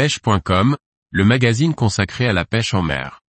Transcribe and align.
pêche.com, 0.00 0.78
le 1.10 1.24
magazine 1.26 1.74
consacré 1.74 2.26
à 2.26 2.32
la 2.32 2.46
pêche 2.46 2.72
en 2.72 2.80
mer. 2.80 3.20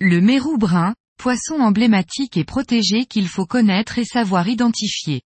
Le 0.00 0.20
mérou 0.20 0.58
brun, 0.58 0.92
poisson 1.16 1.60
emblématique 1.60 2.36
et 2.36 2.44
protégé 2.44 3.06
qu'il 3.06 3.28
faut 3.28 3.46
connaître 3.46 4.00
et 4.00 4.04
savoir 4.04 4.48
identifier. 4.48 5.22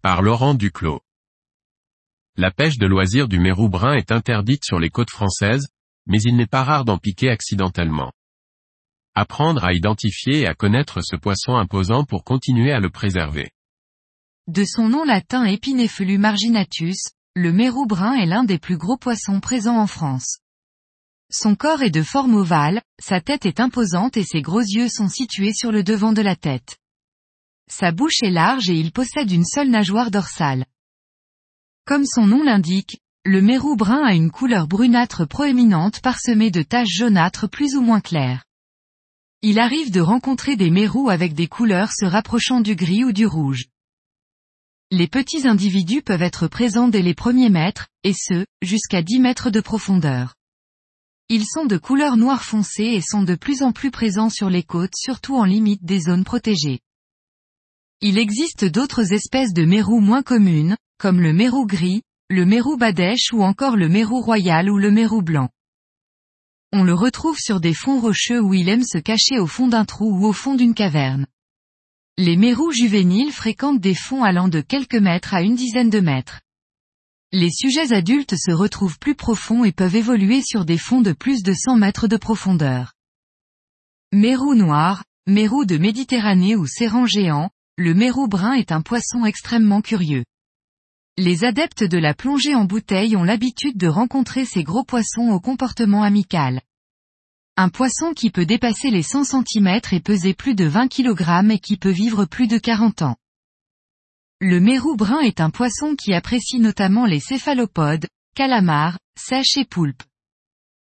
Par 0.00 0.22
Laurent 0.22 0.54
Duclos. 0.54 1.02
La 2.34 2.50
pêche 2.50 2.78
de 2.78 2.86
loisirs 2.86 3.28
du 3.28 3.38
mérou 3.38 3.68
brun 3.68 3.92
est 3.92 4.10
interdite 4.10 4.64
sur 4.64 4.78
les 4.78 4.88
côtes 4.88 5.10
françaises, 5.10 5.66
mais 6.08 6.20
il 6.22 6.36
n'est 6.36 6.46
pas 6.46 6.64
rare 6.64 6.84
d'en 6.84 6.98
piquer 6.98 7.30
accidentellement. 7.30 8.12
Apprendre 9.14 9.64
à 9.64 9.72
identifier 9.72 10.40
et 10.40 10.46
à 10.46 10.54
connaître 10.54 11.00
ce 11.02 11.16
poisson 11.16 11.56
imposant 11.56 12.04
pour 12.04 12.24
continuer 12.24 12.72
à 12.72 12.80
le 12.80 12.90
préserver. 12.90 13.50
De 14.46 14.64
son 14.64 14.88
nom 14.88 15.04
latin 15.04 15.44
Epinephelus 15.44 16.18
marginatus, 16.18 17.10
le 17.34 17.52
mérou 17.52 17.86
brun 17.86 18.14
est 18.14 18.26
l'un 18.26 18.44
des 18.44 18.58
plus 18.58 18.78
gros 18.78 18.96
poissons 18.96 19.40
présents 19.40 19.78
en 19.78 19.86
France. 19.86 20.38
Son 21.30 21.54
corps 21.54 21.82
est 21.82 21.90
de 21.90 22.02
forme 22.02 22.34
ovale, 22.34 22.80
sa 22.98 23.20
tête 23.20 23.44
est 23.44 23.60
imposante 23.60 24.16
et 24.16 24.24
ses 24.24 24.40
gros 24.40 24.62
yeux 24.62 24.88
sont 24.88 25.08
situés 25.08 25.52
sur 25.52 25.70
le 25.70 25.82
devant 25.82 26.12
de 26.12 26.22
la 26.22 26.36
tête. 26.36 26.78
Sa 27.70 27.92
bouche 27.92 28.22
est 28.22 28.30
large 28.30 28.70
et 28.70 28.74
il 28.74 28.92
possède 28.92 29.30
une 29.30 29.44
seule 29.44 29.68
nageoire 29.68 30.10
dorsale. 30.10 30.64
Comme 31.84 32.06
son 32.06 32.26
nom 32.26 32.42
l'indique, 32.42 33.02
le 33.28 33.42
mérou 33.42 33.76
brun 33.76 34.02
a 34.06 34.14
une 34.14 34.30
couleur 34.30 34.66
brunâtre 34.66 35.28
proéminente 35.28 36.00
parsemée 36.00 36.50
de 36.50 36.62
taches 36.62 36.88
jaunâtres 36.88 37.46
plus 37.46 37.76
ou 37.76 37.82
moins 37.82 38.00
claires. 38.00 38.46
Il 39.42 39.58
arrive 39.58 39.90
de 39.90 40.00
rencontrer 40.00 40.56
des 40.56 40.70
mérous 40.70 41.10
avec 41.10 41.34
des 41.34 41.46
couleurs 41.46 41.92
se 41.92 42.06
rapprochant 42.06 42.62
du 42.62 42.74
gris 42.74 43.04
ou 43.04 43.12
du 43.12 43.26
rouge. 43.26 43.66
Les 44.90 45.08
petits 45.08 45.46
individus 45.46 46.00
peuvent 46.00 46.22
être 46.22 46.48
présents 46.48 46.88
dès 46.88 47.02
les 47.02 47.12
premiers 47.12 47.50
mètres, 47.50 47.88
et 48.02 48.14
ce, 48.14 48.46
jusqu'à 48.62 49.02
10 49.02 49.18
mètres 49.20 49.50
de 49.50 49.60
profondeur. 49.60 50.34
Ils 51.28 51.44
sont 51.44 51.66
de 51.66 51.76
couleur 51.76 52.16
noire 52.16 52.42
foncé 52.42 52.84
et 52.84 53.02
sont 53.02 53.24
de 53.24 53.34
plus 53.34 53.62
en 53.62 53.72
plus 53.72 53.90
présents 53.90 54.30
sur 54.30 54.48
les 54.48 54.62
côtes 54.62 54.96
surtout 54.96 55.36
en 55.36 55.44
limite 55.44 55.84
des 55.84 56.00
zones 56.00 56.24
protégées. 56.24 56.80
Il 58.00 58.16
existe 58.16 58.64
d'autres 58.64 59.12
espèces 59.12 59.52
de 59.52 59.66
mérous 59.66 60.00
moins 60.00 60.22
communes, 60.22 60.78
comme 60.96 61.20
le 61.20 61.34
mérou 61.34 61.66
gris, 61.66 62.00
le 62.30 62.44
mérou 62.44 62.76
badèche 62.76 63.32
ou 63.32 63.42
encore 63.42 63.74
le 63.76 63.88
mérou 63.88 64.20
royal 64.20 64.68
ou 64.68 64.76
le 64.76 64.90
mérou 64.90 65.22
blanc. 65.22 65.48
On 66.72 66.84
le 66.84 66.92
retrouve 66.92 67.38
sur 67.38 67.58
des 67.58 67.72
fonds 67.72 68.00
rocheux 68.00 68.42
où 68.42 68.52
il 68.52 68.68
aime 68.68 68.84
se 68.84 68.98
cacher 68.98 69.38
au 69.38 69.46
fond 69.46 69.66
d'un 69.66 69.86
trou 69.86 70.10
ou 70.10 70.26
au 70.26 70.34
fond 70.34 70.54
d'une 70.54 70.74
caverne. 70.74 71.26
Les 72.18 72.36
mérous 72.36 72.70
juvéniles 72.70 73.32
fréquentent 73.32 73.80
des 73.80 73.94
fonds 73.94 74.24
allant 74.24 74.48
de 74.48 74.60
quelques 74.60 74.94
mètres 74.94 75.32
à 75.32 75.40
une 75.40 75.54
dizaine 75.54 75.88
de 75.88 76.00
mètres. 76.00 76.42
Les 77.32 77.50
sujets 77.50 77.94
adultes 77.94 78.34
se 78.36 78.50
retrouvent 78.50 78.98
plus 78.98 79.14
profonds 79.14 79.64
et 79.64 79.72
peuvent 79.72 79.96
évoluer 79.96 80.42
sur 80.42 80.66
des 80.66 80.78
fonds 80.78 81.00
de 81.00 81.12
plus 81.12 81.42
de 81.42 81.54
100 81.54 81.76
mètres 81.76 82.08
de 82.08 82.18
profondeur. 82.18 82.92
Mérou 84.12 84.54
noir, 84.54 85.02
mérou 85.26 85.64
de 85.64 85.78
Méditerranée 85.78 86.56
ou 86.56 86.66
serrant 86.66 87.06
géant, 87.06 87.48
le 87.78 87.94
mérou 87.94 88.28
brun 88.28 88.52
est 88.52 88.72
un 88.72 88.82
poisson 88.82 89.24
extrêmement 89.24 89.80
curieux. 89.80 90.24
Les 91.20 91.42
adeptes 91.42 91.82
de 91.82 91.98
la 91.98 92.14
plongée 92.14 92.54
en 92.54 92.64
bouteille 92.64 93.16
ont 93.16 93.24
l'habitude 93.24 93.76
de 93.76 93.88
rencontrer 93.88 94.44
ces 94.44 94.62
gros 94.62 94.84
poissons 94.84 95.30
au 95.30 95.40
comportement 95.40 96.04
amical. 96.04 96.62
Un 97.56 97.70
poisson 97.70 98.14
qui 98.14 98.30
peut 98.30 98.46
dépasser 98.46 98.92
les 98.92 99.02
100 99.02 99.24
cm 99.24 99.80
et 99.90 99.98
peser 99.98 100.32
plus 100.32 100.54
de 100.54 100.64
20 100.64 100.86
kg 100.86 101.50
et 101.50 101.58
qui 101.58 101.76
peut 101.76 101.90
vivre 101.90 102.24
plus 102.24 102.46
de 102.46 102.56
40 102.56 103.02
ans. 103.02 103.16
Le 104.38 104.60
mérou 104.60 104.94
brun 104.94 105.18
est 105.18 105.40
un 105.40 105.50
poisson 105.50 105.96
qui 105.96 106.14
apprécie 106.14 106.60
notamment 106.60 107.04
les 107.04 107.18
céphalopodes, 107.18 108.06
calamars, 108.36 108.96
sèches 109.18 109.56
et 109.56 109.64
poulpes. 109.64 110.04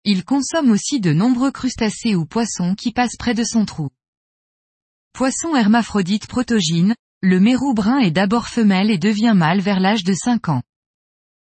Il 0.03 0.25
consomme 0.25 0.73
aussi 0.73 0.99
de 0.99 1.13
nombreux 1.13 1.53
crustacés 1.53 2.17
ou 2.17 2.27
poissons 2.27 2.75
qui 2.75 2.91
passent 2.91 3.17
près 3.17 3.35
de 3.35 3.45
son 3.45 3.65
trou. 3.65 3.91
Poisson 5.13 5.55
hermaphrodite 5.55 6.27
protogyne, 6.27 6.97
le 7.23 7.41
mérou 7.41 7.75
brun 7.75 7.99
est 7.99 8.11
d'abord 8.11 8.47
femelle 8.47 8.91
et 8.91 8.99
devient 8.99 9.33
mâle 9.35 9.61
vers 9.61 9.81
l'âge 9.81 10.05
de 10.05 10.13
5 10.13 10.49
ans. 10.49 10.63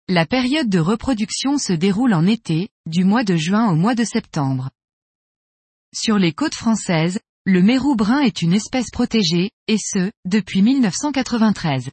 La 0.09 0.27
période 0.27 0.69
de 0.69 0.79
reproduction 0.79 1.57
se 1.57 1.73
déroule 1.73 2.13
en 2.13 2.27
été, 2.27 2.69
du 2.87 3.05
mois 3.05 3.25
de 3.25 3.37
juin 3.37 3.71
au 3.71 3.75
mois 3.75 3.95
de 3.95 4.05
septembre. 4.05 4.71
Sur 5.95 6.19
les 6.19 6.33
côtes 6.33 6.55
françaises, 6.55 7.19
le 7.47 7.63
mérou 7.63 7.97
brun 7.97 8.21
est 8.21 8.43
une 8.43 8.53
espèce 8.53 8.91
protégée, 8.91 9.51
et 9.67 9.79
ce, 9.79 10.11
depuis 10.27 10.61
1993. 10.61 11.91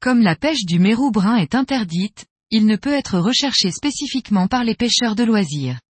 Comme 0.00 0.20
la 0.20 0.36
pêche 0.36 0.66
du 0.66 0.78
mérou 0.78 1.10
brun 1.10 1.36
est 1.36 1.54
interdite, 1.54 2.26
il 2.50 2.66
ne 2.66 2.76
peut 2.76 2.92
être 2.92 3.18
recherché 3.18 3.70
spécifiquement 3.70 4.46
par 4.46 4.62
les 4.62 4.74
pêcheurs 4.74 5.14
de 5.14 5.24
loisirs. 5.24 5.80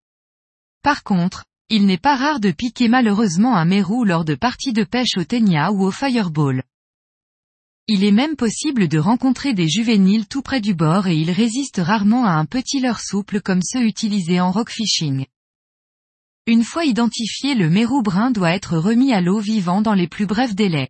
Par 0.81 1.03
contre, 1.03 1.43
il 1.69 1.85
n'est 1.85 1.97
pas 1.97 2.15
rare 2.15 2.39
de 2.39 2.51
piquer 2.51 2.87
malheureusement 2.87 3.55
un 3.57 3.65
mérou 3.65 4.05
lors 4.05 4.23
de 4.23 4.35
parties 4.35 4.73
de 4.73 4.83
pêche 4.83 5.17
au 5.17 5.23
ténia 5.23 5.71
ou 5.71 5.83
au 5.83 5.91
fireball. 5.91 6.63
Il 7.87 8.03
est 8.03 8.11
même 8.11 8.35
possible 8.35 8.87
de 8.87 8.97
rencontrer 8.97 9.53
des 9.53 9.67
juvéniles 9.67 10.27
tout 10.27 10.41
près 10.41 10.59
du 10.59 10.73
bord 10.73 11.07
et 11.07 11.15
ils 11.15 11.29
résistent 11.29 11.81
rarement 11.83 12.25
à 12.25 12.31
un 12.31 12.45
petit 12.45 12.79
leurre 12.79 12.99
souple 12.99 13.41
comme 13.41 13.61
ceux 13.61 13.83
utilisés 13.83 14.41
en 14.41 14.49
rockfishing. 14.49 15.27
Une 16.47 16.63
fois 16.63 16.85
identifié 16.85 17.53
le 17.53 17.69
mérou 17.69 18.01
brun 18.01 18.31
doit 18.31 18.55
être 18.55 18.77
remis 18.77 19.13
à 19.13 19.21
l'eau 19.21 19.39
vivant 19.39 19.81
dans 19.81 19.93
les 19.93 20.07
plus 20.07 20.25
brefs 20.25 20.55
délais. 20.55 20.89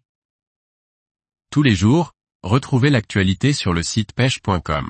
Tous 1.49 1.63
les 1.63 1.75
jours, 1.75 2.13
retrouvez 2.43 2.89
l'actualité 2.89 3.51
sur 3.51 3.73
le 3.73 3.83
site 3.83 4.13
pêche.com. 4.13 4.89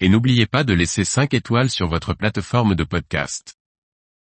Et 0.00 0.08
n'oubliez 0.08 0.46
pas 0.46 0.64
de 0.64 0.74
laisser 0.74 1.04
5 1.04 1.32
étoiles 1.34 1.70
sur 1.70 1.88
votre 1.88 2.14
plateforme 2.14 2.74
de 2.74 2.84
podcast. 2.84 3.57